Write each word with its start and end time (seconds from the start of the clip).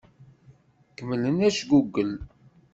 Kemmlem 0.95 1.37
ajgugel. 1.47 2.11